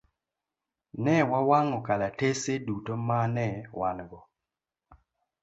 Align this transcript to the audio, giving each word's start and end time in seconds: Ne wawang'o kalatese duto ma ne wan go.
Ne 1.03 1.15
wawang'o 1.29 1.79
kalatese 1.87 2.53
duto 2.65 2.93
ma 3.07 3.19
ne 3.35 3.47
wan 3.79 3.97
go. 4.09 4.19